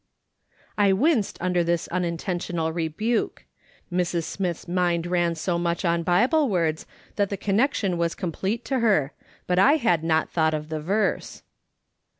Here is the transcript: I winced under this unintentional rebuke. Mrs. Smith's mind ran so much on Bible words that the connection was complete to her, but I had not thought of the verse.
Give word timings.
I 0.79 0.93
winced 0.93 1.37
under 1.39 1.63
this 1.63 1.87
unintentional 1.89 2.71
rebuke. 2.73 3.45
Mrs. 3.93 4.23
Smith's 4.23 4.67
mind 4.67 5.05
ran 5.05 5.35
so 5.35 5.59
much 5.59 5.85
on 5.85 6.01
Bible 6.01 6.49
words 6.49 6.87
that 7.17 7.29
the 7.29 7.37
connection 7.37 7.99
was 7.99 8.15
complete 8.15 8.65
to 8.65 8.79
her, 8.79 9.13
but 9.45 9.59
I 9.59 9.73
had 9.73 10.03
not 10.03 10.31
thought 10.31 10.55
of 10.55 10.69
the 10.69 10.81
verse. 10.81 11.43